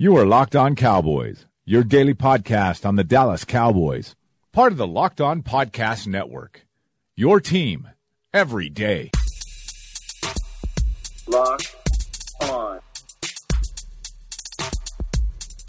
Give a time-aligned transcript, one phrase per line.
[0.00, 4.14] You are Locked On Cowboys, your daily podcast on the Dallas Cowboys,
[4.52, 6.64] part of the Locked On Podcast Network.
[7.16, 7.88] Your team
[8.32, 9.10] every day.
[11.26, 11.74] Locked
[12.42, 12.80] on.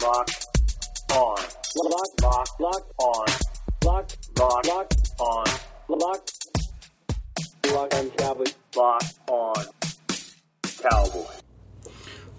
[0.00, 0.46] Locked
[1.12, 1.36] on.
[1.74, 3.26] Locked, locked, locked on.
[3.84, 5.46] Locked, locked, locked on.
[5.88, 6.32] Locked.
[7.66, 8.54] Locked on Cowboys.
[8.76, 9.64] Locked on
[10.62, 11.42] Cowboys.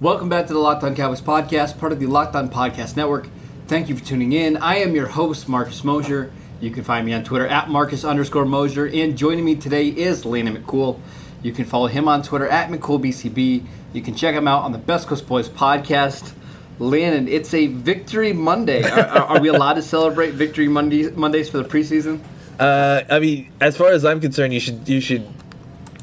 [0.01, 3.27] Welcome back to the Locked On Cowboys podcast, part of the Locked On Podcast Network.
[3.67, 4.57] Thank you for tuning in.
[4.57, 6.31] I am your host, Marcus Mosher.
[6.59, 8.87] You can find me on Twitter at Marcus underscore Mosher.
[8.87, 10.99] And joining me today is Landon McCool.
[11.43, 13.63] You can follow him on Twitter at McCoolBCB.
[13.93, 16.33] You can check him out on the Best Coast Boys podcast.
[16.79, 18.81] Landon, it's a Victory Monday.
[18.89, 22.19] Are, are, we allowed to celebrate Victory Monday, Mondays for the preseason?
[22.59, 25.27] Uh, I mean, as far as I'm concerned, you should you should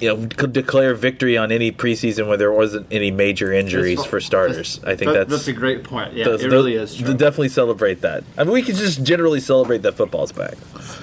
[0.01, 4.21] you know could declare victory on any preseason where there wasn't any major injuries for
[4.21, 4.81] starters.
[4.85, 6.13] I think that- that's that's a great point.
[6.15, 7.15] Yeah, those- it really those- is true.
[7.15, 8.25] Definitely celebrate that.
[8.37, 10.55] I mean, we could just generally celebrate that football's back.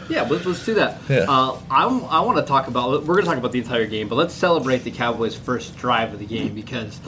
[0.09, 1.00] Yeah, let's, let's do that.
[1.09, 1.25] Yeah.
[1.28, 4.08] Uh, I, I want to talk about, we're going to talk about the entire game,
[4.08, 7.00] but let's celebrate the Cowboys' first drive of the game because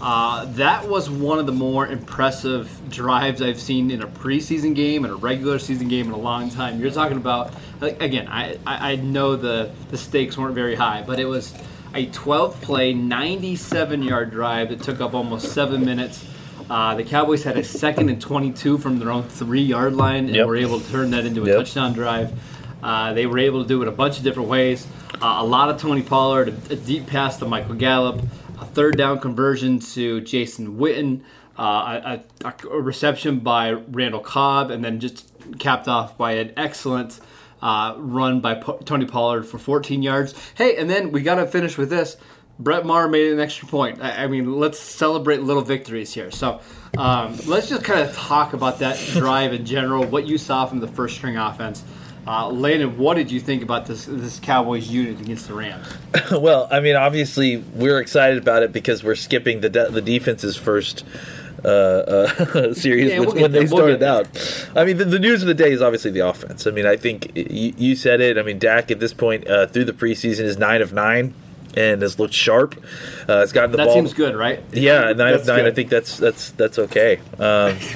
[0.00, 5.04] uh, that was one of the more impressive drives I've seen in a preseason game
[5.04, 6.80] and a regular season game in a long time.
[6.80, 11.26] You're talking about, again, I, I, know the, the stakes weren't very high, but it
[11.26, 11.54] was
[11.94, 16.24] a 12 play, 97 yard drive that took up almost seven minutes.
[16.70, 20.34] Uh, the Cowboys had a second and 22 from their own three yard line and
[20.36, 20.46] Yep.
[20.46, 21.56] were able to turn that into a Yep.
[21.58, 22.32] touchdown drive.
[22.82, 24.86] Uh, they were able to do it a bunch of different ways.
[25.20, 28.22] Uh, a lot of Tony Pollard, a deep pass to Michael Gallup,
[28.60, 31.22] a third down conversion to Jason Witten,
[31.58, 37.20] uh, a, a, reception by Randall Cobb, and then just capped off by an excellent
[37.62, 40.34] uh, run by Tony Pollard for 14 yards.
[40.54, 42.16] Hey, and then we got to finish with this.
[42.58, 44.02] Brett Maher made an extra point.
[44.02, 46.30] I, I mean, let's celebrate little victories here.
[46.30, 46.60] So
[46.98, 50.80] um, let's just kind of talk about that drive in general, what you saw from
[50.80, 51.82] the first string offense.
[52.26, 55.86] Uh, Landon, what did you think about this this Cowboys unit against the Rams?
[56.30, 60.56] well, I mean, obviously we're excited about it because we're skipping the de- the defense's
[60.56, 61.04] first.
[61.62, 64.72] Uh, uh, series Yeah, when, we'll when they there, we'll started out.
[64.74, 66.66] I mean, the, the news of the day is obviously the offense.
[66.66, 68.38] I mean, I think you, you said it.
[68.38, 71.34] I mean, Dak at this point uh, through the preseason is nine of nine
[71.76, 72.74] and has looked sharp.
[73.28, 73.94] Uh, has gotten the That ball.
[73.94, 74.62] That seems good, right?
[74.72, 75.66] Yeah, nine of That's nine.
[75.66, 77.20] I think that's that's that's okay.
[77.38, 77.76] Um,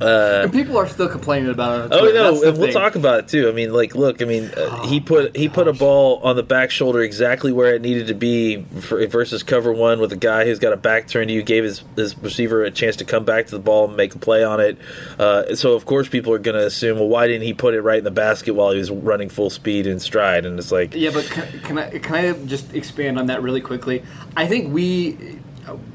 [0.00, 1.94] And people are still complaining about it.
[1.94, 2.14] Oh Twitter.
[2.18, 2.72] no, and we'll thing.
[2.72, 3.48] talk about it too.
[3.48, 6.42] I mean, like, look, I mean, uh, he put he put a ball on the
[6.42, 10.44] back shoulder exactly where it needed to be for, versus cover one with a guy
[10.46, 13.24] who's got a back turn to you, gave his, his receiver a chance to come
[13.24, 14.78] back to the ball and make a play on it.
[15.18, 17.82] Uh, so of course people are going to assume, well, why didn't he put it
[17.82, 20.46] right in the basket while he was running full speed in stride?
[20.46, 23.60] And it's like, Yeah, but can, can I can I just expand on that really
[23.60, 24.02] quickly?
[24.36, 25.38] I think we,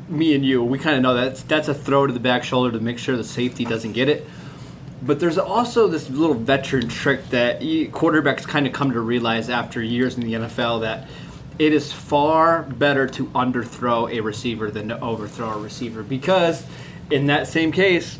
[0.07, 2.71] me and you, we kind of know that's that's a throw to the back shoulder
[2.71, 4.25] to make sure the safety doesn't get it.
[5.01, 9.81] But there's also this little veteran trick that quarterbacks kind of come to realize after
[9.81, 11.09] years in the NFL that
[11.59, 16.65] it is far better to underthrow a receiver than to overthrow a receiver because
[17.11, 18.17] in that same case,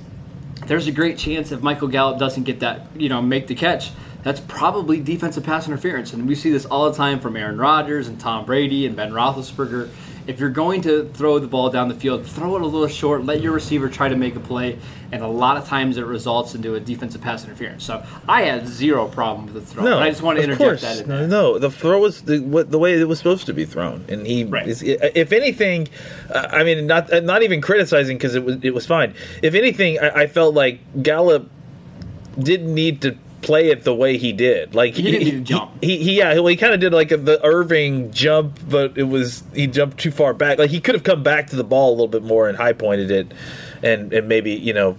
[0.68, 3.92] there's a great chance if Michael Gallup doesn't get that, you know, make the catch,
[4.26, 6.12] that's probably defensive pass interference.
[6.12, 9.12] And we see this all the time from Aaron Rodgers and Tom Brady and Ben
[9.12, 9.88] Roethlisberger.
[10.26, 13.24] If you're going to throw the ball down the field, throw it a little short,
[13.24, 14.80] let your receiver try to make a play,
[15.12, 17.84] and a lot of times it results into a defensive pass interference.
[17.84, 19.84] So I had zero problem with the throw.
[19.84, 20.82] no, I just want to interject course.
[20.82, 23.66] that in no, no, the throw was the, the way it was supposed to be
[23.66, 24.68] thrown, and he, Right.
[24.68, 25.90] is, if anything,
[26.34, 29.14] uh, I mean, not not even criticizing because it was it was fine.
[29.44, 31.52] If anything, I, I felt like Gallup
[32.40, 33.16] didn't need to
[33.46, 34.76] play it the way he did.
[34.76, 35.84] Like He didn't need to jump.
[35.84, 39.44] He, he yeah, he kind of did like a, the Irvin jump, but it was
[39.54, 40.58] he jumped too far back.
[40.58, 42.74] Like he could have come back to the ball a little bit more and high
[42.74, 43.32] pointed it,
[43.84, 44.96] and and maybe you know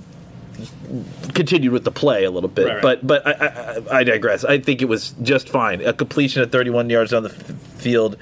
[1.34, 2.66] continued with the play a little bit.
[2.66, 2.82] Right, right.
[2.82, 4.44] But but I, I, I digress.
[4.44, 5.82] I think it was just fine.
[5.82, 7.42] A completion at 31 yards on the f-
[7.80, 8.16] field.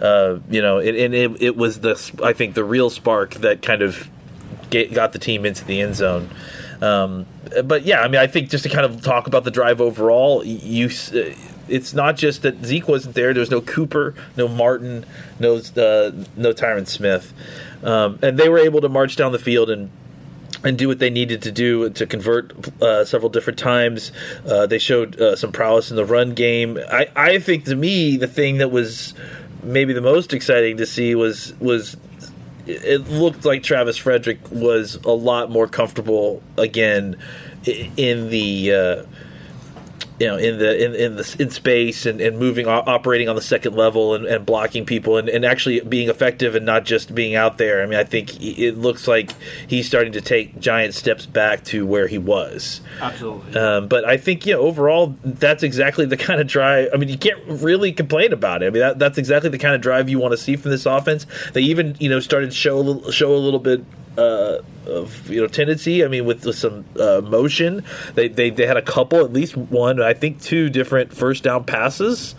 [0.00, 3.62] Uh, you know, it, and it, it was the I think the real spark that
[3.62, 4.08] kind of
[4.70, 6.30] get, got the team into the end zone.
[6.84, 7.26] Um,
[7.64, 10.44] but yeah, I mean, I think just to kind of talk about the drive overall,
[10.44, 10.88] you.
[10.88, 11.34] uh,
[11.66, 13.32] It's not just that Zeke wasn't there.
[13.32, 15.06] There's no Cooper, no Martin,
[15.40, 17.32] no uh, no Tyron Smith,
[17.82, 19.88] um, and they were able to march down the field and
[20.62, 22.52] and do what they needed to do to convert
[22.82, 24.12] uh, several different times.
[24.46, 26.78] Uh, they showed uh, some prowess in the run game.
[26.90, 29.14] I, I think to me the thing that was
[29.62, 31.96] maybe the most exciting to see was was
[32.66, 37.16] it looked like Travis Frederick was a lot more comfortable again
[37.96, 39.02] in the uh,
[40.18, 43.42] you know in the in, in the in space and, and moving operating on the
[43.42, 47.34] second level and, and blocking people and, and actually being effective and not just being
[47.34, 47.82] out there.
[47.82, 49.32] I mean i think it looks like
[49.66, 52.80] he's starting to take giant steps back to where he was.
[53.00, 53.60] Absolutely.
[53.60, 57.08] um, but i think you know overall that's exactly the kind of drive i mean
[57.08, 58.66] you can't really complain about it.
[58.66, 60.86] I mean that, that's exactly the kind of drive you want to see from this
[60.86, 61.26] offense.
[61.52, 63.84] They even you know started show a little, show a little bit
[64.18, 66.04] uh, of you know tendency.
[66.04, 67.84] I mean, with, with some uh, motion,
[68.14, 71.64] they, they they had a couple, at least one, I think two different first down
[71.64, 72.34] passes.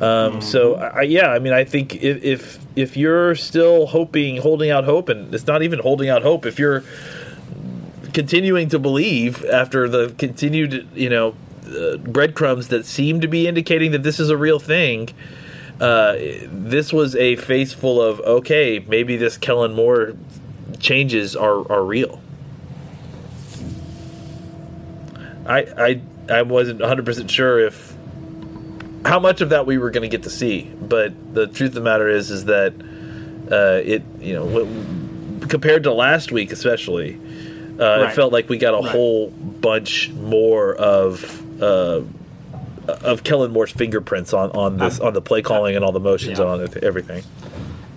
[0.00, 4.70] Um, So I, yeah, I mean, I think if, if if you're still hoping, holding
[4.70, 6.84] out hope, and it's not even holding out hope, if you're
[8.14, 11.34] continuing to believe after the continued you know
[11.66, 15.08] uh, breadcrumbs that seem to be indicating that this is a real thing.
[15.80, 16.16] Uh,
[16.50, 20.14] this was a face full of okay, maybe this Kellen Moore
[20.80, 22.20] changes are, are real.
[25.46, 27.94] I I I wasn't 100 percent sure if
[29.04, 31.74] how much of that we were going to get to see, but the truth of
[31.74, 32.74] the matter is is that
[33.50, 37.14] uh, it you know compared to last week especially,
[37.78, 38.10] uh, Right.
[38.10, 38.90] it felt like we got a Right.
[38.90, 41.44] whole bunch more of.
[41.62, 42.02] Uh,
[43.04, 46.38] of Kellen Moore's fingerprints on, on this on the play calling and all the motions
[46.38, 46.50] Yeah.
[46.54, 47.22] and on everything.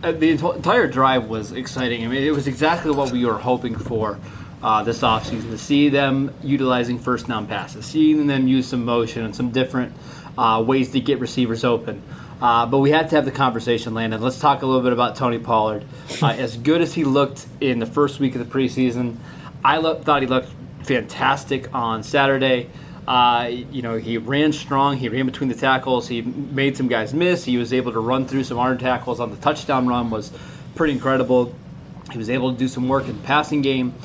[0.03, 2.03] Uh, the entire drive was exciting.
[2.03, 4.19] I mean, it was exactly what we were hoping for
[4.63, 9.23] uh, this offseason to see them utilizing first down passes, seeing them use some motion
[9.23, 9.93] and some different
[10.37, 12.01] uh, ways to get receivers open.
[12.41, 14.21] Uh, but we had to have the conversation, Landon.
[14.21, 15.85] Let's talk a little bit about Tony Pollard.
[16.19, 19.17] Uh, as good as he looked in the first week of the preseason,
[19.63, 20.49] I lo- thought he looked
[20.81, 22.69] fantastic on Saturday.
[23.11, 24.95] Uh, you know, he ran strong.
[24.95, 26.07] He ran between the tackles.
[26.07, 27.43] He made some guys miss.
[27.43, 30.09] He was able to run through some hard tackles on the touchdown run.
[30.09, 30.31] Was
[30.75, 31.53] pretty incredible.
[32.09, 33.95] He was able to do some work in the passing game.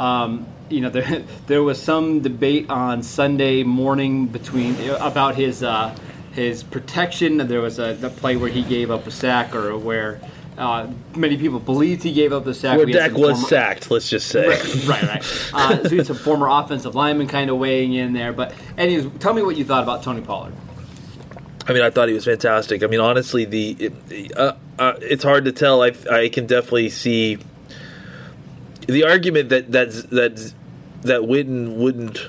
[0.00, 5.96] Um, you know, there there was some debate on Sunday morning between about his uh,
[6.32, 7.36] his protection.
[7.36, 10.20] There was a the play where he gave up a sack, or where
[10.58, 12.76] uh, many people believed he gave up the sack.
[12.76, 14.48] Where Dak was former- sacked, let's just say.
[14.48, 15.50] right, right, right.
[15.52, 18.32] Uh, so we had some former offensive lineman kind of weighing in there.
[18.32, 20.54] But anyways, tell me what you thought about Tony Pollard.
[21.68, 22.82] I mean, I thought he was fantastic.
[22.82, 23.76] I mean, honestly, the
[24.08, 25.82] it, uh, uh, it's hard to tell.
[25.82, 27.38] I I can definitely see
[28.86, 30.52] the argument that that's that
[31.02, 32.28] that Witten wouldn't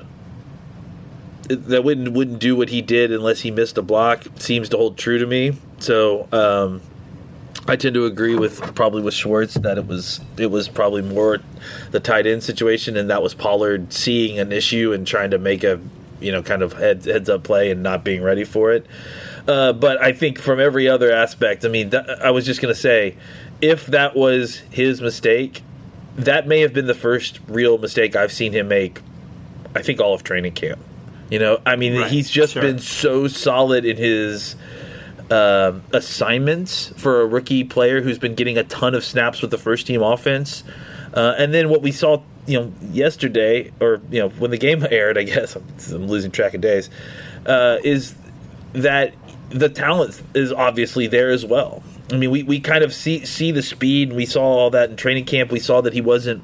[1.48, 4.98] that Witten wouldn't do what he did unless he missed a block seems to hold
[4.98, 5.58] true to me.
[5.80, 6.82] So um,
[7.68, 11.40] I tend to agree with probably with Schwartz that it was it was probably more
[11.92, 15.64] the tight end situation, and that was Pollard seeing an issue and trying to make
[15.64, 15.80] a
[16.20, 18.86] you know kind of heads heads up play and not being ready for it.
[19.48, 22.74] Uh, but I think from every other aspect, I mean, th- I was just going
[22.74, 23.16] to say,
[23.62, 25.62] if that was his mistake,
[26.18, 29.02] that may have been the first real mistake I've seen him make.
[29.76, 30.80] I think all of training camp.
[31.30, 32.62] You know, I mean, Right, he's just sure.
[32.62, 34.56] been so solid in his
[35.30, 39.58] um, assignments for a rookie player who's been getting a ton of snaps with the
[39.58, 40.64] first team offense.
[41.14, 44.86] Uh, and then what we saw, you know, yesterday, or you know, when the game
[44.92, 46.90] aired, I guess I'm, I'm losing track of days,
[47.46, 48.16] uh, is
[48.74, 49.14] that
[49.50, 51.84] the talent is obviously there as well.
[52.12, 54.14] I mean, we, we kind of see see the speed.
[54.14, 55.52] We saw all that in training camp.
[55.52, 56.44] We saw that he wasn't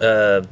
[0.00, 0.42] uh,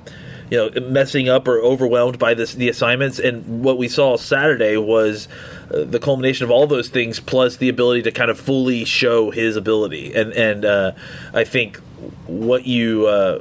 [0.50, 3.18] you know messing up or overwhelmed by this the assignments.
[3.18, 5.28] And what we saw saturday was
[5.70, 9.30] uh, the culmination of all those things plus the ability to kind of fully show
[9.30, 10.14] his ability.
[10.14, 10.92] And and uh,
[11.32, 11.78] i think
[12.26, 13.40] what you uh,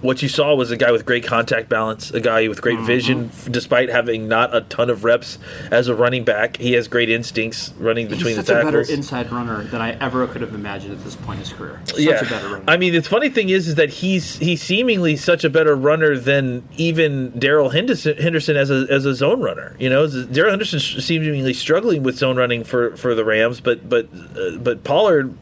[0.00, 3.30] what you saw was a guy with great contact balance, a guy with great vision,
[3.50, 5.38] despite having not a ton of reps
[5.70, 6.56] as a running back.
[6.56, 9.92] He has great instincts running between He's the such a better inside runner than I
[9.98, 11.80] ever could have imagined at this point in his career.
[11.84, 12.64] Such yeah, a better runner.
[12.66, 16.16] I mean, the funny thing is, is that he's he's seemingly such a better runner
[16.18, 19.76] than even Darrell Henderson, Henderson as a as a zone runner.
[19.78, 24.08] You know, Darrell Henderson seemingly struggling with zone running for, for the Rams, but but
[24.38, 25.34] uh, but Pollard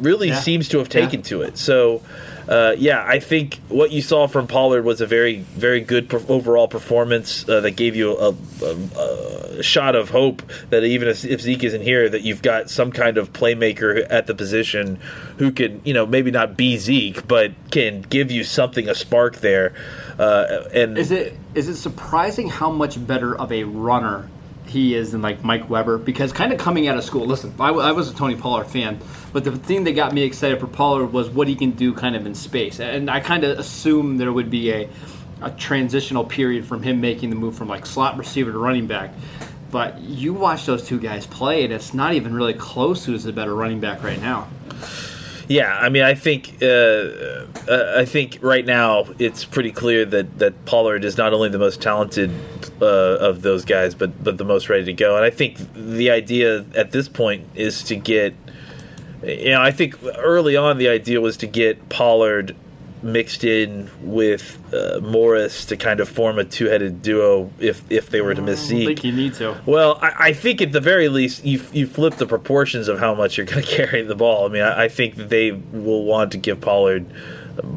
[0.00, 0.40] really Yeah.
[0.40, 1.00] seems to have Yeah.
[1.02, 1.56] taken to it.
[1.56, 2.02] So.
[2.48, 6.24] Uh, yeah, I think what you saw from Pollard was a very, very good per-
[6.28, 11.24] overall performance uh, that gave you a, a, a shot of hope that even if,
[11.24, 14.98] if Zeke isn't here, that you've got some kind of playmaker at the position
[15.38, 19.36] who can, you know, maybe not be Zeke, but can give you something, a spark
[19.36, 19.74] there.
[20.18, 24.28] Uh, and Is it is it surprising how much better of a runner
[24.72, 25.98] he is than like Mike Weber?
[25.98, 28.98] Because kind of coming out of school, listen, I was a Tony Pollard fan,
[29.32, 32.16] but the thing that got me excited for Pollard was what he can do kind
[32.16, 34.88] of in space, and I kind of assumed there would be a
[35.42, 39.10] a transitional period from him making the move from like slot receiver to running back.
[39.70, 43.32] But you watch those two guys play, and it's not even really close who's the
[43.32, 44.48] better running back right now.
[45.48, 50.38] Yeah, I mean, I think uh, uh, I think right now it's pretty clear that,
[50.38, 52.30] that Pollard is not only the most talented
[52.80, 55.16] uh, of those guys, but but the most ready to go.
[55.16, 58.34] And I think the idea at this point is to get,
[59.22, 62.56] you know, I think early on the idea was to get Pollard
[63.02, 68.20] mixed in with uh, Morris to kind of form a two-headed duo if if they
[68.20, 68.86] were to miss I Zeke.
[68.86, 69.60] think you need to.
[69.66, 73.14] Well, I, I think at the very least you you flip the proportions of how
[73.14, 74.46] much you're going to carry the ball.
[74.46, 77.06] I mean, I, I think that they will want to give Pollard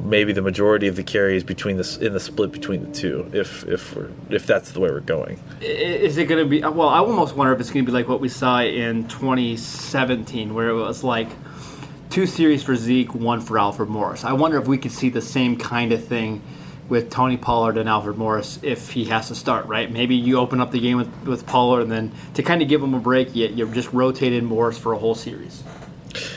[0.06, 3.68] maybe the majority of the carries between the in the split between the two, if
[3.68, 5.40] if we're if that's the way we're going.
[5.62, 6.62] Is it going to be?
[6.62, 10.54] Well, I almost wonder if it's going to be like what we saw in 2017,
[10.54, 11.28] where it was like
[12.16, 14.24] two series for Zeke, one for Alfred Morris.
[14.24, 16.42] I wonder if we could see the same kind of thing
[16.88, 19.92] with Tony Pollard and Alfred Morris if he has to start, right?
[19.92, 22.82] Maybe you open up the game with, with Pollard, and then to kind of give
[22.82, 25.62] him a break, you, you just rotated Morris for a whole series.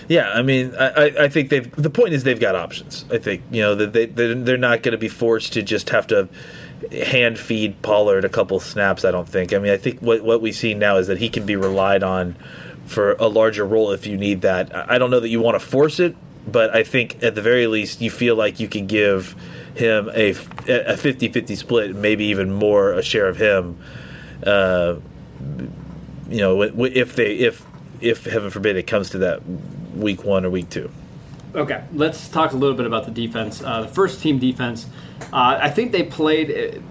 [0.09, 1.71] Yeah, I mean, I, I- think they've.
[1.77, 3.05] The point is they've got options.
[3.13, 6.09] I think you know that they they're not going to be forced to just have
[6.09, 6.29] to
[6.91, 9.05] hand feed Pollard a couple snaps.
[9.05, 9.53] I don't think.
[9.53, 12.03] I mean, I think what what we see now is that he can be relied
[12.03, 12.35] on
[12.88, 14.75] for a larger role if you need that.
[14.90, 16.16] I don't know that you want to force it,
[16.50, 19.37] but I think at the very least you feel like you can give
[19.75, 23.78] him a a 50-50 split, maybe even more a share of him.
[24.45, 24.97] Uh,
[26.28, 27.64] you know, if they if
[28.00, 29.42] if heaven forbid it comes to that
[29.95, 30.90] week one or week two.
[31.54, 33.62] Okay, let's talk a little bit about the defense.
[33.62, 34.87] Uh, the first team defense,
[35.33, 36.83] uh, I think they played.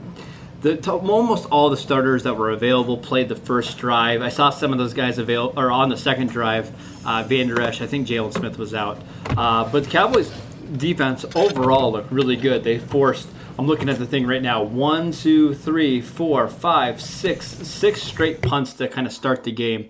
[0.61, 4.21] The, almost all the starters that were available played the first drive.
[4.21, 6.71] I saw some of those guys avail or on the second drive.
[7.05, 9.01] Uh, Vander Esch, I think Jaylon Smith was out,
[9.37, 10.31] uh, but the Cowboys'
[10.77, 12.63] defense overall looked really good.
[12.63, 13.27] They forced.
[13.59, 14.63] I'm looking at the thing right now.
[14.63, 19.89] One, two, three, four, five, six, six straight punts to kind of start the game.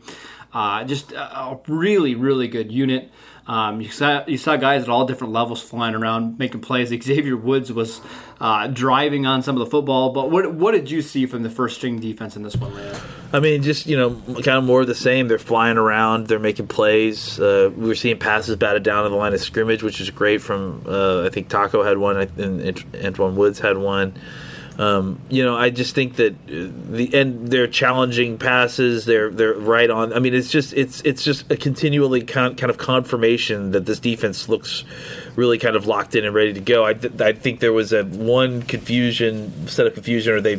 [0.54, 3.12] Uh, just a really, really good unit.
[3.48, 6.90] Um, you saw you saw guys at all different levels flying around making plays.
[6.90, 8.02] Xavier Woods was
[8.42, 10.12] uh, driving on some of the football.
[10.12, 12.74] But what what did you see from the first string defense in this one?
[13.32, 15.30] I mean, just you know, kind of more of the same.
[15.30, 16.28] They're flying around.
[16.28, 17.40] They're making plays.
[17.40, 20.42] Uh, we were seeing passes batted down to the line of scrimmage, which is great.
[20.42, 22.62] From uh, I think Taco had one, and
[22.94, 24.14] Antwaun Woods had one.
[24.80, 29.06] Um, you know, I just think that uh, the and they're challenging passes.
[29.06, 30.14] They're they're right on.
[30.14, 34.00] I mean, it's just it's it's just a continually con- kind of confirmation that this
[34.00, 34.84] defense looks
[35.36, 36.86] really kind of locked in and ready to go.
[36.86, 40.58] I, th- I think there was a one confusion, set of confusion, or they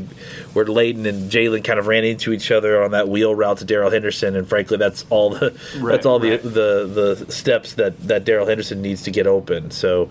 [0.52, 3.64] where Leighton and Jaylon kind of ran into each other on that wheel route to
[3.64, 6.42] Darrell Henderson, and frankly, that's all the Right, that's all right.
[6.42, 6.48] the
[6.88, 9.70] the the steps that that Darrell Henderson needs to get open.
[9.70, 10.08] So.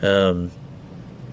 [0.00, 0.52] Um,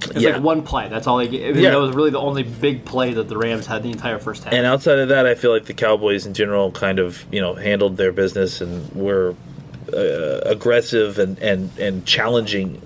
[0.02, 0.32] It's yeah.
[0.32, 0.88] like one play.
[0.90, 1.50] That's all they get.
[1.50, 1.72] I mean, Yeah.
[1.72, 4.54] That was really the only big play that the Rams had the entire first half.
[4.54, 7.56] And outside of that, I feel like the Cowboys in general kind of you know
[7.56, 9.36] handled their business and were
[9.94, 12.82] uh, aggressive and, and, and challenging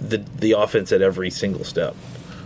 [0.00, 1.94] the the offense at every single step.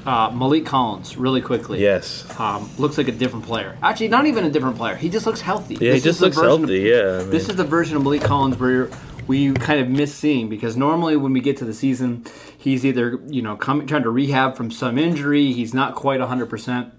[0.06, 1.80] uh, Maliek Collins, really quickly.
[1.80, 3.76] Yes, Um, looks like a different player.
[3.82, 4.96] Actually, not even a different player.
[4.96, 5.74] He just looks healthy.
[5.74, 6.90] yeah, he This is just looks healthy.
[6.90, 8.90] Of, yeah, I mean, This is the version of Maliek Collins where
[9.32, 12.22] we kind of miss seeing because normally when we get to the season,
[12.56, 15.52] he's either you know coming trying to rehab from some injury.
[15.52, 16.50] He's not quite 100.
[16.50, 16.92] percent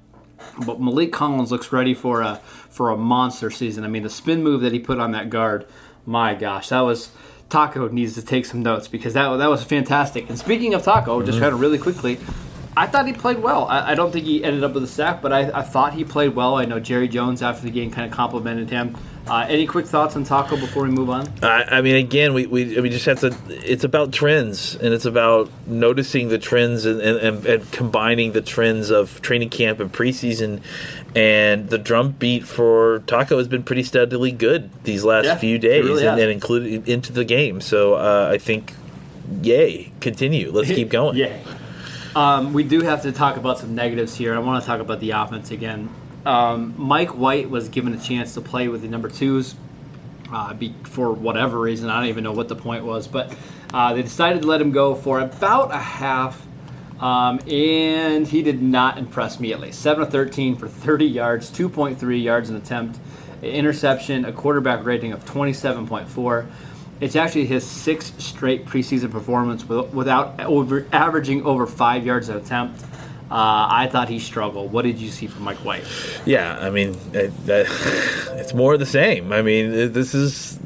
[0.65, 2.37] But Maliek Collins looks ready for a
[2.69, 3.83] for a monster season.
[3.83, 5.67] I mean, the spin move that he put on that guard,
[6.07, 7.11] my gosh, that was
[7.49, 10.27] Taco needs to take some notes because that that was fantastic.
[10.27, 11.43] And speaking of Taco, just mm-hmm.
[11.43, 12.17] kind of really quickly,
[12.75, 13.65] I thought he played well.
[13.65, 16.03] I, I don't think he ended up with a sack, but I, I thought he
[16.03, 16.55] played well.
[16.55, 18.97] I know Jerry Jones after the game kind of complimented him.
[19.25, 21.31] Uh, any quick thoughts on Taco before we move on?
[21.41, 23.33] I, I mean, again, we, we we just have to.
[23.47, 28.89] It's about trends, and it's about noticing the trends and, and, and, combining the trends
[28.89, 30.61] of training camp and preseason.
[31.15, 35.57] And the drum beat for Taco has been pretty steadily good these last Yeah, few
[35.57, 37.61] days, really and, and included into the game.
[37.61, 38.73] So uh, I think,
[39.41, 40.51] yay, continue.
[40.51, 41.15] Let's keep going.
[41.15, 41.37] Yeah.
[42.15, 44.35] Um, we do have to talk about some negatives here.
[44.35, 45.89] I want to talk about the offense again.
[46.25, 49.55] Um, Mike White was given a chance to play with the number twos
[50.31, 51.89] uh, be, for whatever reason.
[51.89, 53.35] I don't even know what the point was, but
[53.73, 56.45] uh, they decided to let him go for about a half.
[56.99, 59.81] Um, and he did not impress me at least.
[59.81, 62.99] 7 of 13 for 30 yards, 2.3 yards an attempt,
[63.41, 66.47] interception, a quarterback rating of 27.4.
[66.99, 72.83] It's actually his sixth straight preseason performance without over averaging over five yards an attempt.
[73.31, 74.71] Uh, I thought he struggled.
[74.71, 75.83] What did you see from Mike White?
[76.23, 79.33] Yeah, I mean, it, it's more the same.
[79.33, 80.59] I mean, this is,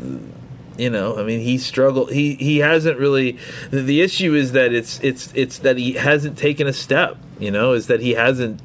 [0.78, 2.12] you know, I mean, he struggled.
[2.12, 3.40] He he hasn't really.
[3.72, 7.18] The, the issue is that it's it's it's that he hasn't taken a step.
[7.40, 8.60] You know, is that he hasn't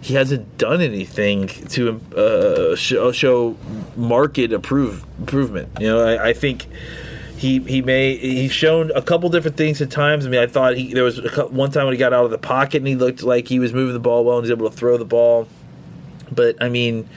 [0.00, 3.56] he hasn't done anything to uh, show, show
[3.96, 5.68] market approve, improvement.
[5.78, 6.66] You know, I, I think
[7.36, 10.26] he he may he's shown a couple different things at times.
[10.26, 12.30] I mean, I thought he there was a, one time when he got out of
[12.30, 14.68] the pocket and he looked like he was moving the ball well and was able
[14.70, 15.48] to throw the ball.
[16.30, 17.08] But I mean,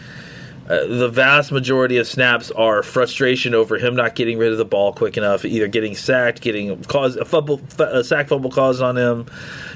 [0.69, 4.65] uh, the vast majority of snaps are frustration over him not getting rid of the
[4.65, 8.97] ball quick enough, either getting sacked, getting cause a fumble, a sack fumble caused on
[8.97, 9.25] him,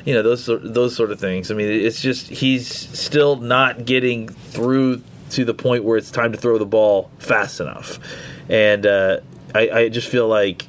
[0.06, 1.52] you know those those sort of things.
[1.52, 5.02] I mean, it's just he's still not getting through
[5.32, 8.00] to the point where it's time to throw the ball fast enough,
[8.48, 9.20] and uh,
[9.54, 10.68] I, I just feel like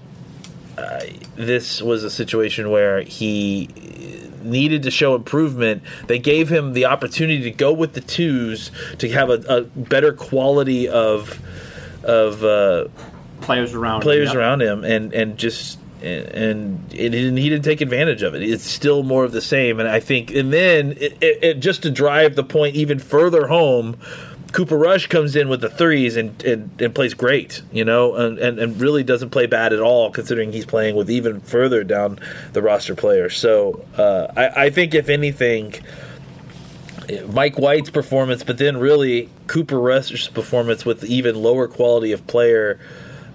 [0.77, 1.01] uh,
[1.37, 3.69] this was a situation where he
[4.43, 5.83] needed to show improvement.
[6.07, 10.13] They gave him the opportunity to go with the twos to have a, a better
[10.13, 11.41] quality of
[12.05, 12.89] of uh,
[13.41, 13.97] Players around.
[13.97, 14.37] him, players yep.
[14.37, 18.43] around him, and and just and it didn't, he didn't take advantage of it.
[18.43, 21.91] It's still more of the same, and I think, and then it, it, just to
[21.91, 23.97] drive the point even further home.
[24.53, 28.39] Cooper Rush comes in with the threes and, and, and plays great, you know, and,
[28.39, 32.19] and, and really doesn't play bad at all, considering he's playing with even further down
[32.55, 33.37] the roster players.
[33.37, 35.75] So uh, I, I think, if anything,
[37.29, 42.81] Mike White's performance, but then really Cooper Rush's performance with even lower quality of player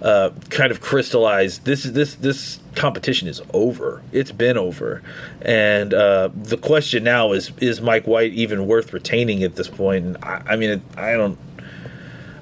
[0.02, 1.64] uh, kind of crystallized.
[1.64, 4.02] This is this this competition is over.
[4.12, 5.02] It's been over,
[5.40, 10.04] and uh, the question now is: Is Mike White even worth retaining at this point?
[10.04, 11.38] And I, I mean, it, I don't.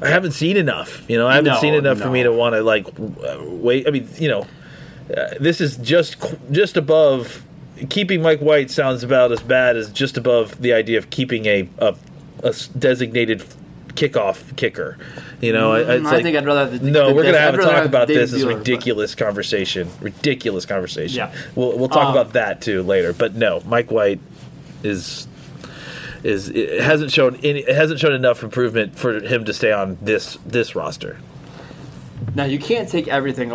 [0.01, 1.09] I haven't seen enough.
[1.09, 3.87] You know, I haven't No, seen enough for me to want to like wait.
[3.87, 4.47] I mean, you know,
[5.17, 6.17] uh, this is just
[6.51, 7.45] just above
[7.89, 11.69] keeping Mike White sounds about as bad as just above the idea of keeping a
[11.79, 11.95] a
[12.77, 13.45] designated
[13.95, 14.99] kickoff kicker.
[15.43, 17.13] You know, I, Mm, I like- think I'd rather have the- no.
[17.13, 18.31] we're gonna have I'd a talk about David this.
[18.31, 19.89] This Bueller, but- ridiculous conversation.
[20.01, 21.17] Ridiculous conversation.
[21.17, 21.31] Yeah.
[21.57, 23.13] We'll we'll talk Um, about that too later.
[23.13, 24.21] But no, Mike White
[24.85, 25.27] is
[26.23, 29.99] is it hasn't shown any, it hasn't shown enough improvement for him to stay on
[30.01, 31.17] this this roster.
[32.35, 33.51] Now you can't take everything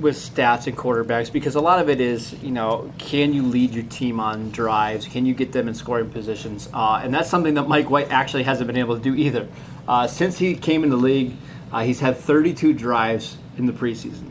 [0.00, 3.72] with stats and quarterbacks because a lot of it is, you know, can you lead
[3.72, 5.06] your team on drives?
[5.06, 6.68] Can you get them in scoring positions?
[6.72, 9.48] Uh, and that's something that Mike White actually hasn't been able to do either.
[9.88, 11.34] Uh, since he came in the league,
[11.72, 14.30] uh, he's had 32 drives in the preseason.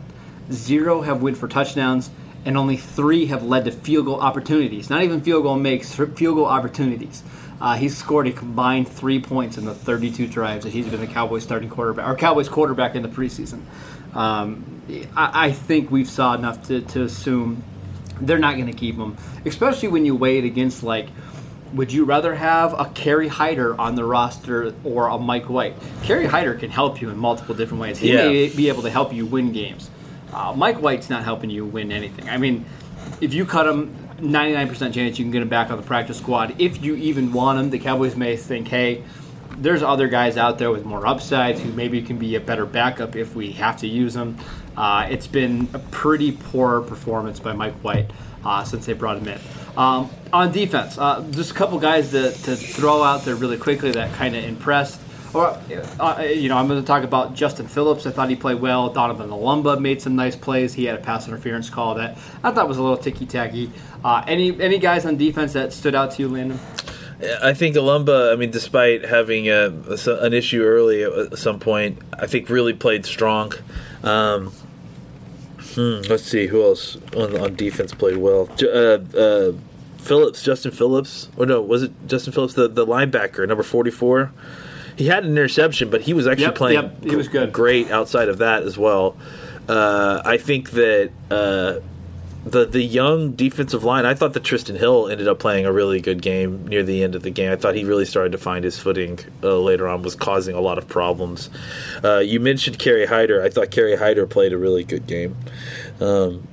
[0.52, 2.10] Zero have went for touchdowns,
[2.46, 4.90] and only three have led to field goal opportunities.
[4.90, 7.24] Not even field goal makes, field goal opportunities.
[7.62, 11.08] Uh, he's scored a combined three points in the 32 drives that he's been the
[11.08, 13.62] Cowboys starting quarterback or Cowboys quarterback in the preseason.
[14.16, 14.82] Um,
[15.16, 17.64] I, I think we've saw enough to, to assume
[18.22, 21.08] they're not going to keep him, especially when you weigh it against like.
[21.76, 25.76] Would you rather have a Kerry Hyder on the roster or a Mike White?
[26.02, 28.00] Kerry Hyder can help you in multiple different ways.
[28.00, 28.28] He Yeah.
[28.28, 29.92] may be able to help you win games.
[30.34, 32.28] Uh, Mike White's not helping you win anything.
[32.28, 32.66] I mean,
[33.22, 36.56] if you cut him, 99% chance you can get him back on the practice squad.
[36.60, 39.04] If you even want him, the Cowboys may think, hey,
[39.58, 43.16] there's other guys out there with more upsides who maybe can be a better backup
[43.16, 44.38] if we have to use them.
[44.78, 48.10] Uh, it's been a pretty poor performance by Mike White
[48.46, 49.40] uh, since they brought him in.
[49.76, 53.92] Um, on defense, uh, just a couple guys to, to throw out there really quickly
[53.92, 55.02] that kind of impressed.
[55.34, 55.60] Or,
[56.00, 58.06] uh, you know, I'm going to talk about Justin Phillips.
[58.08, 58.90] I thought he played well.
[58.90, 60.74] Donovan Olumba made some nice plays.
[60.74, 63.72] He had a pass interference call that I thought was a little ticky tacky.
[64.04, 66.60] Uh, any any guys on defense that stood out to you, Landon?
[67.44, 72.00] I think Olumba, I mean, despite having a, a- an issue early at some point,
[72.18, 73.52] I think really played strong.
[74.04, 74.54] Um,
[75.76, 78.50] hmm, let's see who else on, on defense played well.
[78.64, 79.52] Uh, uh,
[79.98, 84.32] Phillips, Justin Phillips, or no, was it Justin Phillips, the, the linebacker, number forty four?
[85.00, 87.54] He had an interception, but he was actually Yep, playing yep, he was good.
[87.54, 89.16] great outside of that as well.
[89.70, 91.76] Uh, I think that uh,
[92.46, 94.06] the the young defensive line.
[94.06, 97.16] I thought that Trysten Hill ended up playing a really good game near the end
[97.16, 97.50] of the game.
[97.52, 100.02] I thought he really started to find his footing uh, later on.
[100.02, 101.50] Was causing a lot of problems.
[102.04, 103.42] Uh, you mentioned Kerry Hyder.
[103.42, 105.36] I thought Kerry Hyder played a really good game.
[106.02, 106.46] Um,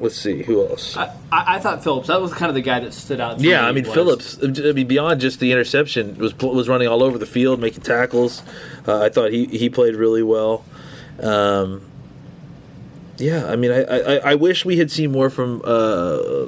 [0.00, 0.96] let's see who else.
[0.96, 2.08] I, I I thought Phillips.
[2.08, 3.38] That was kind of the guy that stood out.
[3.38, 4.38] To Yeah, me I mean was- Phillips.
[4.42, 8.42] I mean beyond just the interception, was was running all over the field, making tackles.
[8.86, 10.64] Uh, I thought he he played really well.
[11.20, 11.82] Um,
[13.18, 16.46] yeah, I mean, I, I I wish we had seen more from uh,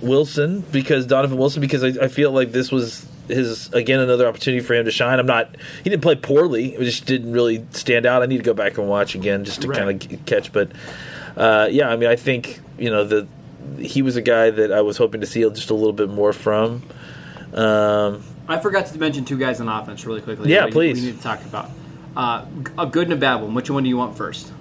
[0.00, 4.64] Wilson because Donovan Wilson because I, I feel like this was his again another opportunity
[4.64, 5.18] for him to shine.
[5.18, 8.22] I'm not he didn't play poorly, it just didn't really stand out.
[8.22, 9.78] I need to go back and watch again just to Right.
[9.78, 10.52] kind of catch.
[10.52, 10.70] But
[11.36, 13.26] uh, yeah, I mean, I think you know the
[13.78, 16.32] he was a guy that I was hoping to see just a little bit more
[16.32, 16.82] from.
[17.54, 20.50] Um, I forgot to mention two guys on offense really quickly.
[20.52, 21.00] Yeah, we- please.
[21.00, 21.70] We need to talk about
[22.16, 22.44] uh,
[22.78, 23.54] a good and a bad one.
[23.54, 24.52] Which one do you want first?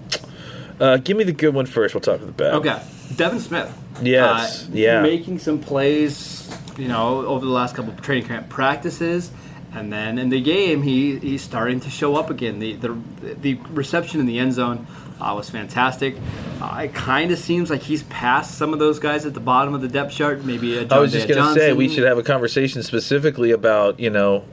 [0.79, 1.93] uh, give me the good one first.
[1.93, 2.53] We'll talk about the bad.
[2.55, 2.81] Okay,
[3.15, 3.75] Devin Smith.
[4.01, 5.01] Yes, Uh, yeah.
[5.01, 9.31] Making some plays, you know, over the last couple of training camp practices,
[9.73, 12.59] and then in the game, he he's starting to show up again.
[12.59, 12.97] The the
[13.41, 14.85] the reception in the end zone
[15.19, 16.15] uh, was fantastic.
[16.61, 19.73] Uh, it kind of seems like he's past some of those guys at the bottom
[19.73, 20.43] of the depth chart.
[20.43, 23.51] Maybe a John I was just going to say we should have a conversation specifically
[23.51, 24.43] about you know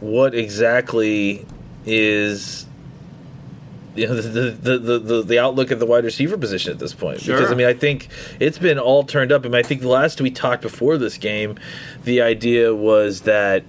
[0.00, 1.46] what exactly
[1.84, 2.66] is
[3.96, 6.94] you know the the, the, the, the outlook at the wide receiver position at this
[6.94, 8.08] point because I mean I think
[8.38, 9.44] it's been all turned up.
[9.44, 11.58] I mean I think the last we talked before this game,
[12.04, 13.64] the idea was that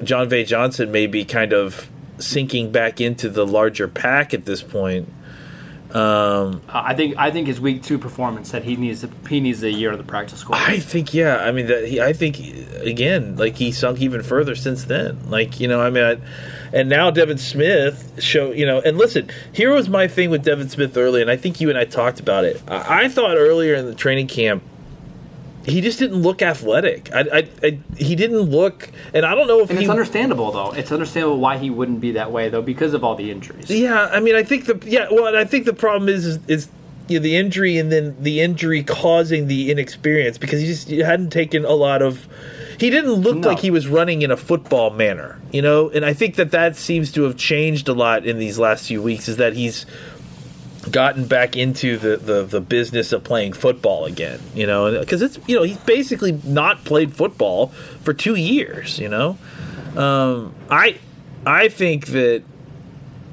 [0.00, 1.88] Jon'Vea Johnson may be kind of
[2.18, 5.08] sinking back into the larger pack at this point.
[5.94, 9.62] Um, I think I think his week two performance said he needs a, he needs
[9.62, 10.58] a year of the practice squad.
[10.60, 11.38] I think yeah.
[11.38, 12.38] I mean that he, I think
[12.82, 15.30] again, like he sunk even further since then.
[15.30, 16.16] Like you know, I mean, I,
[16.76, 18.82] and now Devin Smith show you know.
[18.82, 21.78] And listen, here was my thing with Devin Smith early, and I think you and
[21.78, 22.62] I talked about it.
[22.68, 24.62] I, I thought earlier in the training camp.
[25.68, 27.10] He just didn't look athletic.
[27.12, 29.84] I, I, I, he didn't look, and I don't know if and he.
[29.84, 30.72] it's understandable though.
[30.72, 33.70] It's understandable why he wouldn't be that way though because of all the injuries.
[33.70, 35.08] Yeah, I mean, I think the yeah.
[35.10, 36.68] Well, and I think the problem is is, is
[37.08, 41.30] you know, the injury, and then the injury causing the inexperience because he just hadn't
[41.30, 42.26] taken a lot of.
[42.78, 43.48] He didn't look No.
[43.48, 45.88] like he was running in a football manner, you know.
[45.90, 49.02] And I think that that seems to have changed a lot in these last few
[49.02, 49.28] weeks.
[49.28, 49.84] Is that he's
[50.90, 55.38] gotten back into the, the, the business of playing football again, you know, because it's
[55.46, 57.68] you know he's basically not played football
[58.02, 59.36] for two years, you know.
[59.96, 60.98] Um, I
[61.46, 62.42] I think that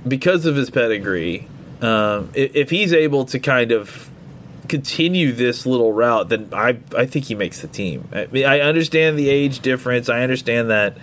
[0.07, 1.47] because of his pedigree,
[1.81, 4.09] um, i- if he's able to kind of
[4.67, 8.07] continue this little route, then I I think he makes the team.
[8.11, 10.09] I, mean, I understand the age difference.
[10.09, 10.97] I understand that,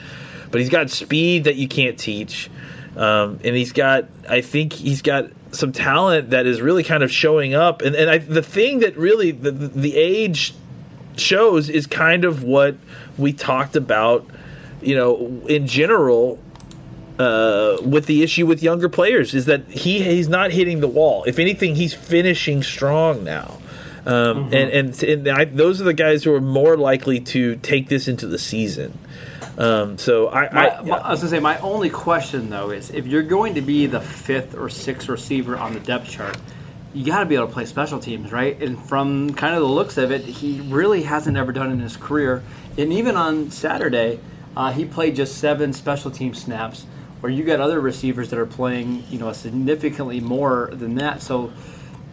[0.50, 2.50] but he's got speed that you can't teach,
[2.96, 7.12] um, and he's got I think he's got some talent that is really kind of
[7.12, 7.82] showing up.
[7.82, 10.54] And and I, the thing that really the, the age
[11.16, 12.76] shows is kind of what
[13.16, 14.26] we talked about.
[14.80, 16.40] You know, in general,
[17.18, 21.24] uh, with the issue with younger players is that he he's not hitting the wall.
[21.24, 23.58] If anything, he's finishing strong now.
[24.04, 24.54] Um, Mm-hmm.
[24.54, 28.08] And and, and I, those are the guys who are more likely to take this
[28.08, 28.98] into the season.
[29.58, 33.22] Um, so I, I, I was gonna say my only question though is if you're
[33.22, 36.38] going to be the fifth or sixth receiver on the depth chart,
[36.94, 38.60] you got to be able to play special teams, right?
[38.62, 41.96] And from kind of the looks of it, he really hasn't ever done in his
[41.96, 42.42] career.
[42.76, 44.20] And even on Saturday,
[44.56, 46.84] uh, he played just seven special team snaps,
[47.20, 51.22] where you got other receivers that are playing, you know, significantly more than that.
[51.22, 51.52] So.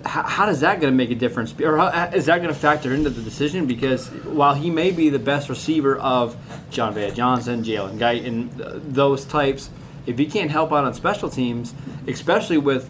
[0.05, 2.53] How, how does that going to make a difference, or how, uh, is that going
[2.53, 3.65] to factor into the decision?
[3.65, 6.37] Because while he may be the best receiver of
[6.71, 9.69] Jon'Vea Johnson, Jalen Guy, and those types,
[10.05, 11.73] if he can't help out on special teams,
[12.07, 12.89] especially with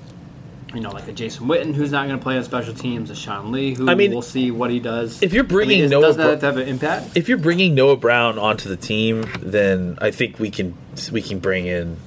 [0.73, 3.15] you know like a Jason Witten who's not going to play on special teams, a
[3.15, 5.23] Sean Lee who I mean, we'll see what he does.
[5.23, 7.17] if you're bringing I mean, is- Noah does that have an impact?
[7.17, 10.77] if you're bringing Noah Brown onto the team, then I think we can
[11.11, 11.97] we can bring in.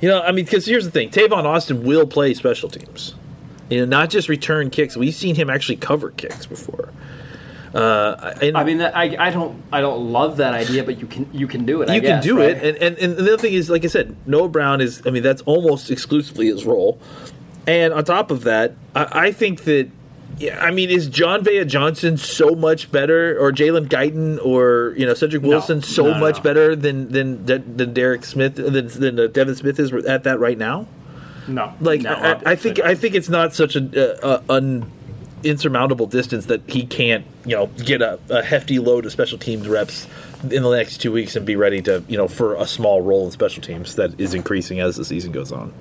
[0.00, 3.14] You know, I mean, because here's the thing: Tavon Austin will play special teams.
[3.72, 4.96] You know, not just return kicks.
[4.96, 6.90] We've seen him actually cover kicks before.
[7.74, 11.06] Uh, and I mean, that, I, I don't I don't love that idea, but you
[11.06, 11.88] can you can do it.
[11.88, 12.50] I you can guess, do right?
[12.50, 15.02] it, and, and and the other thing is, like I said, Noah Brown is.
[15.06, 17.00] I mean, that's almost exclusively his role.
[17.66, 19.88] And on top of that, I, I think that.
[20.38, 25.14] Yeah, I mean, is Jon'Vea Johnson so much better, or Jalen Guyton, or you know
[25.14, 26.42] Cedric Wilson so No, no, much no.
[26.42, 30.58] better than than than Derek Smith than, than uh, Devin Smith is at that right
[30.58, 30.86] now?
[31.48, 32.80] No, Like, no, I, I think.
[32.80, 34.90] I think it's not such a, a, a un,
[35.44, 39.66] insurmountable distance that he can't you know get a, a hefty load of special teams
[39.66, 40.06] reps
[40.44, 43.24] in the next two weeks and be ready to you know for a small role
[43.24, 45.72] in special teams that is increasing as the season goes on.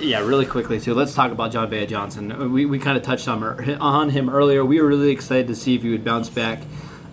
[0.00, 0.94] Yeah, really quickly too.
[0.94, 2.52] Let's talk about Jon'Vea Johnson.
[2.52, 3.42] We, we kind of touched on,
[3.80, 4.64] on him earlier.
[4.64, 6.60] We were really excited to see if he would bounce back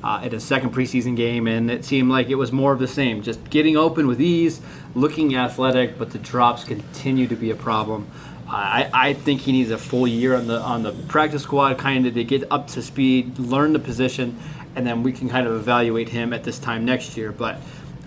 [0.04, 2.88] uh, at his second preseason game, and it seemed like it was more of the
[2.88, 3.24] same.
[3.24, 4.62] Just getting open with ease,
[4.98, 8.10] looking athletic, but the drops continue to be a problem.
[8.50, 12.08] I, I think he needs a full year on the on the practice squad, kind
[12.08, 14.40] of to get up to speed, learn the position,
[14.76, 17.32] and then we can kind of evaluate him at this time next year.
[17.32, 17.58] But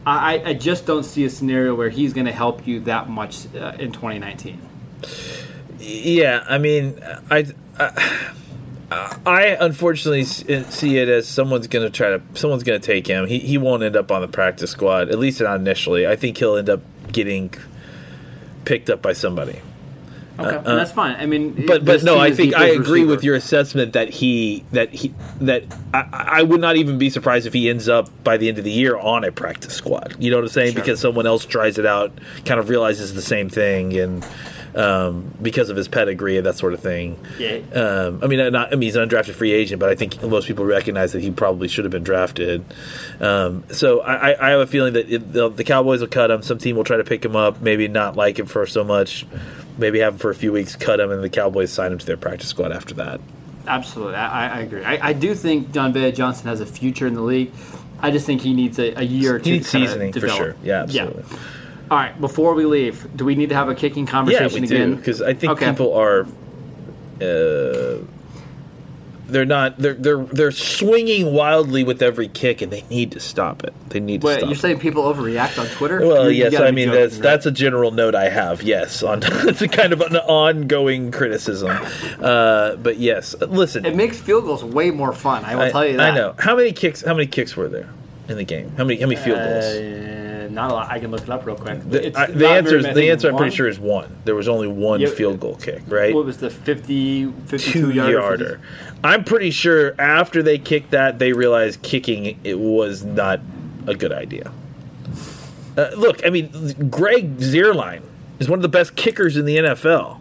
[0.07, 3.55] I, I just don't see a scenario where he's going to help you that much
[3.55, 4.61] uh, in 2019.
[5.79, 6.99] Yeah, I mean,
[7.31, 7.47] I,
[7.79, 8.33] I,
[8.91, 13.27] I unfortunately see it as someone's going to try to someone's going to take him.
[13.27, 16.07] He he won't end up on the practice squad at least not initially.
[16.07, 16.81] I think he'll end up
[17.13, 17.55] getting
[18.65, 19.61] picked up by somebody.
[20.39, 21.17] Okay, and that's fine.
[21.17, 24.65] I mean, Uh, But but no, I think I agree with your assessment that he
[24.73, 28.39] that he that I, I would not even be surprised if he ends up by
[28.39, 30.17] the end of the year on a practice squad.
[30.19, 30.73] You know what I'm saying?
[30.73, 30.81] Sure.
[30.83, 32.13] Because someone else tries it out,
[32.47, 34.27] kind of realizes the same thing, and
[34.75, 37.19] um, because of his pedigree and that sort of thing.
[37.39, 37.59] Yeah.
[37.75, 40.47] Um, I mean, not, I mean, he's an undrafted free agent, but I think most
[40.47, 42.65] people recognize that he probably should have been drafted.
[43.21, 46.43] Um, so I, I have a feeling that it, the, the Cowboys will cut him.
[46.43, 49.27] Some team will try to pick him up, maybe not like him for so much.
[49.79, 52.07] maybe have him for a few weeks, cut him, and the Cowboys sign him to
[52.07, 53.21] their practice squad after that.
[53.67, 54.85] Absolutely, I, I agree.
[54.85, 57.53] I, I do think Jon'Vea Johnson has a future in the league.
[58.01, 60.57] I just think he needs a, a year or two He needs seasoning for sure.
[60.63, 61.25] Yeah, absolutely.
[61.91, 64.77] All right, before we leave, do we need to have a kicking conversation Yeah, conversation
[64.77, 64.91] we again?
[64.91, 65.71] do because I think Okay.
[65.71, 66.27] people are.
[67.21, 68.05] Uh,
[69.29, 69.77] they're not.
[69.79, 73.73] They're they're they're swinging wildly with every kick, and they need to stop it.
[73.89, 74.35] They need to stop it.
[74.35, 74.49] Wait, stop.
[74.49, 74.61] you're it.
[74.61, 76.01] saying people overreact on Twitter?
[76.01, 77.23] Well, You- you yes, gotta I mean joking, that's right?
[77.23, 78.63] that's a general note I have.
[78.63, 81.71] Yes, on it's a kind of an ongoing criticism.
[82.21, 85.45] Uh, but yes, listen, It makes field goals way more fun.
[85.45, 86.13] I will I, tell you that.
[86.13, 87.03] I know how many kicks.
[87.03, 87.89] How many kicks were there
[88.29, 88.73] in the game?
[88.77, 89.65] How many how many field goals?
[89.65, 90.20] Uh,
[90.51, 90.91] not a lot.
[90.91, 91.81] I can look it up real quick.
[91.81, 93.29] The, the answer is the answer.
[93.31, 94.19] I'm pretty sure is one.
[94.25, 96.15] There was only one Yeah, field goal kick, right?
[96.15, 98.13] What was the 50, 52 two yarder?
[98.13, 98.61] yarder.
[99.03, 103.41] I'm pretty sure after they kicked that, they realized kicking it was not
[103.87, 104.53] a good idea.
[105.77, 106.51] Uh, look, I mean,
[106.91, 108.03] Greg Zuerlein
[108.39, 110.19] is one of the best kickers in the NFL.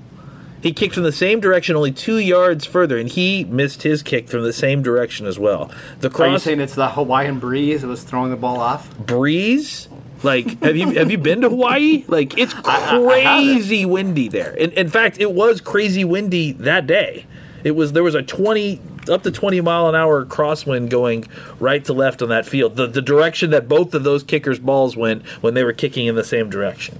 [0.61, 4.27] He kicked from the same direction, only two yards further, and he missed his kick
[4.29, 5.71] from the same direction as well.
[5.99, 8.95] The Are you cross saying it's the Hawaiian breeze that was throwing the ball off?
[8.97, 9.87] breeze.
[10.21, 12.03] Like, have you have you been to Hawaii?
[12.07, 14.53] Like, it's crazy windy there.
[14.53, 17.25] In, in fact, it was crazy windy that day.
[17.63, 21.25] It was there was a twenty up to twenty mile an hour crosswind going
[21.59, 22.75] right to left on that field.
[22.75, 26.15] The the direction that both of those kickers' balls went when they were kicking in
[26.15, 26.99] the same direction.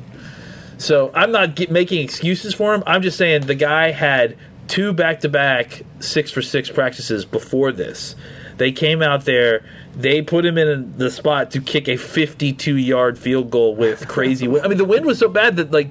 [0.78, 2.84] So I'm not get, making excuses for him.
[2.88, 4.38] I'm just saying the guy had
[4.70, 8.16] two back to back six for six practices before this.
[8.60, 9.64] They came out there.
[9.96, 14.48] They put him in the spot to kick a 52 yard field goal with crazy
[14.48, 14.66] wind.
[14.66, 15.90] I mean, the wind was so bad that like,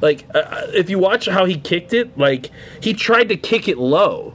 [0.00, 3.78] like uh, if you watch how he kicked it, like he tried to kick it
[3.78, 4.34] low,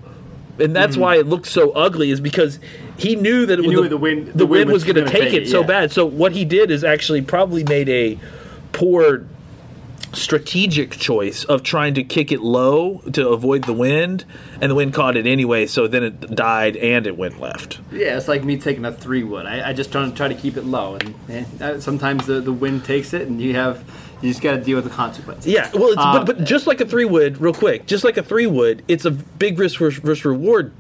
[0.60, 2.12] and that's why it looked so ugly.
[2.12, 2.60] Is because
[2.98, 5.06] he knew that it was knew the wind- the, the wind wind was was going
[5.06, 5.92] to take it it, so bad.
[5.92, 8.20] So what he did is actually probably made a
[8.74, 9.26] poor
[10.14, 14.26] strategic choice of trying to kick it low to avoid the wind,
[14.62, 15.66] and the wind caught it anyway.
[15.66, 17.80] So then it died and it went left.
[17.92, 19.46] Yeah, it's like me taking a three wood.
[19.46, 22.42] I, I just try to try to keep it low, and, and uh, sometimes the,
[22.42, 23.84] the wind takes it, and you have
[24.22, 25.52] you just got to deal with the consequences.
[25.52, 28.18] Yeah, well, it's, Um, but, but just like a three wood, real quick, just like
[28.18, 30.74] a three wood, it's a big risk versus reward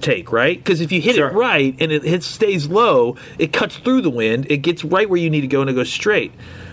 [0.00, 0.58] take, right?
[0.58, 1.28] Because if you hit Sure.
[1.28, 5.08] it right and it hits, stays low, it cuts through the wind, it gets right
[5.08, 6.32] where you need to go, and it goes straight.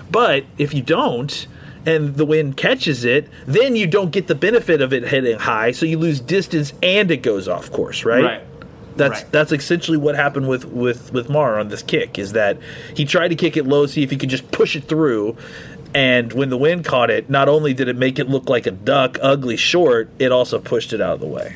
[0.09, 1.45] But if you don't,
[1.87, 5.71] and the wind catches it, then you don't get the benefit of it hitting high,
[5.71, 8.23] so you lose distance and it goes off course, right?
[8.23, 8.41] Right.
[8.97, 9.31] That's Right.
[9.31, 12.57] that's essentially what happened with with with Maher on this kick is that
[12.95, 15.37] he tried to kick it low, see if he could just push it through.
[15.95, 18.71] And when the wind caught it, not only did it make it look like a
[18.71, 21.55] duck, ugly short, it also pushed it out of the way.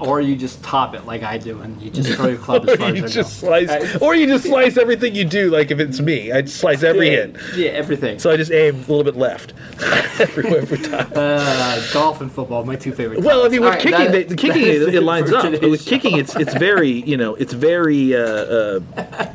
[0.00, 2.74] Or you just top it like I do, and you just throw your club as
[2.74, 3.48] Or far you as I just go.
[3.48, 5.50] slice, Uh, or you just slice everything you do.
[5.50, 7.36] Like if it's me, I just slice every yeah, hit.
[7.56, 8.18] yeah, everything.
[8.18, 9.54] So I just aim a little bit left
[10.20, 11.10] every, every time.
[11.14, 13.20] uh, golf and football, my two favorite.
[13.20, 15.50] Well, I mean, with All right, kicking, that- the, the kicking it, it lines up.
[15.62, 18.80] With kicking, it's it's very you know it's very uh, uh,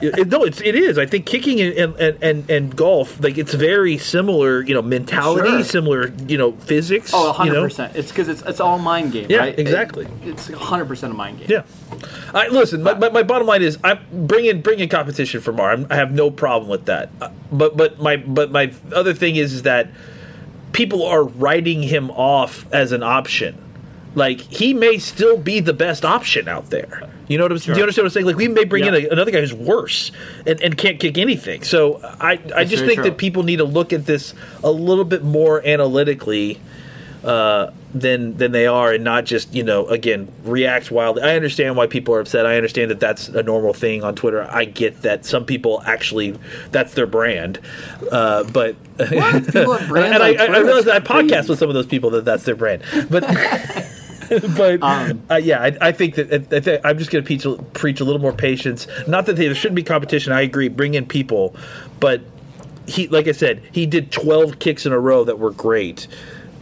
[0.01, 0.97] it, no, it's it is.
[0.97, 4.61] I think kicking and, and and and golf like it's very similar.
[4.63, 5.63] You know, mentality, Sure.
[5.63, 6.13] similar.
[6.27, 7.11] You know, physics.
[7.13, 7.63] Oh, you 100 know?
[7.63, 7.95] percent.
[7.95, 9.53] It's because it's it's all mind game, Yeah, right?
[9.53, 10.07] It- exactly.
[10.23, 11.47] it's 100 percent a mind game.
[11.49, 11.63] Yeah.
[12.33, 12.83] I listen.
[12.83, 15.71] My, my, my bottom line is, I'm bring in bring in competition for Maher.
[15.71, 17.09] I'm, I have no problem with that.
[17.21, 19.89] Uh, But but my but my other thing is, is that
[20.71, 23.57] people are writing him off as an option.
[24.15, 27.09] Like he may still be the best option out there.
[27.27, 27.57] You know what I'm?
[27.59, 28.25] Saying do you understand what I'm saying?
[28.25, 30.11] Like we may bring in a, another guy who's worse
[30.45, 31.63] and, and can't kick anything.
[31.63, 33.05] So I I just think true.
[33.05, 36.59] that people need to look at this a little bit more analytically
[37.23, 41.23] uh, than than they are, and not just you know again react wildly.
[41.23, 42.45] I understand why people are upset.
[42.45, 44.47] I understand that that's a normal thing on Twitter.
[44.49, 46.37] I get that some people actually
[46.71, 47.59] that's their brand,
[48.11, 52.09] uh, but brands and I, I, I that I podcast with some of those people
[52.11, 53.23] that that's their brand, but.
[54.55, 57.73] but Um, uh, yeah, I, I think that I think I'm just going to preach,
[57.73, 58.87] preach a little more patience.
[59.07, 60.33] Not that there shouldn't be competition.
[60.33, 60.69] I agree.
[60.69, 61.55] Bring in people,
[61.99, 62.21] but
[62.87, 66.07] he, like I said, he did 12 kicks in a row that were great.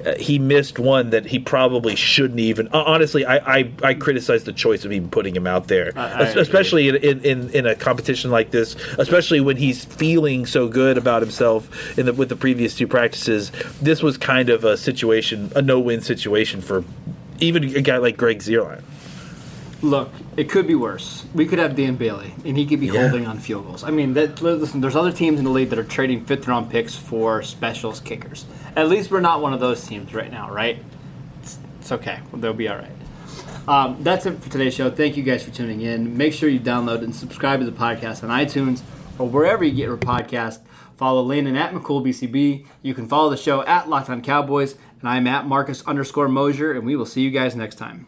[0.06, 2.68] Uh, he missed one that he probably shouldn't even.
[2.68, 6.02] Uh, honestly, I, I I criticize the choice of even putting him out there, I-
[6.02, 8.76] I especially in, in, in, a competition like this.
[8.98, 13.52] Especially when he's feeling so good about himself in the with the previous two practices.
[13.82, 16.84] This was kind of a situation, a no-win situation for
[17.40, 18.82] even a guy like Greg Zuerlein.
[19.84, 21.26] Look, it could be worse.
[21.34, 23.08] We could have Dan Bailey, and he could be Yeah.
[23.10, 23.84] holding on field goals.
[23.84, 26.70] I mean, that, listen, there's other teams in the league that are trading fifth round
[26.70, 28.46] picks for specials kickers.
[28.76, 30.78] At least we're not one of those teams right now, right?
[31.42, 32.20] It's, it's okay.
[32.34, 32.92] They'll be all right.
[33.68, 34.90] Um, that's it for today's show.
[34.92, 36.16] Thank you guys for tuning in.
[36.16, 38.82] Make sure you download and subscribe to the podcast on iTunes
[39.18, 40.60] or wherever you get your podcast.
[40.98, 42.66] Follow Landon at McCoolBCB.
[42.84, 46.72] You can follow the show at Locked On Cowboys And I'm at Marcus underscore Mosher,
[46.74, 48.06] and we will see you guys next time.